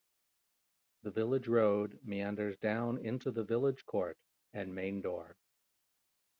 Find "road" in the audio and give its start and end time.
1.47-1.99